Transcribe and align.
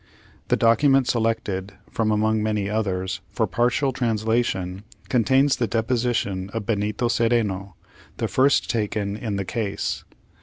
The 0.47 0.57
document 0.57 1.07
selected, 1.07 1.73
from 1.91 2.09
among 2.09 2.41
many 2.41 2.67
others, 2.67 3.21
for 3.29 3.45
partial 3.45 3.93
translation, 3.93 4.81
contains 5.09 5.57
the 5.57 5.67
deposition 5.67 6.49
of 6.55 6.65
Benito 6.65 7.07
Cereno; 7.07 7.75
the 8.17 8.27
first 8.27 8.67
taken 8.67 9.15
in 9.15 9.35
the 9.35 9.45
case. 9.45 10.03